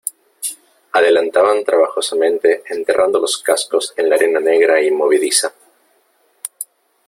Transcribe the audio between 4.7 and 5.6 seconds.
y movediza.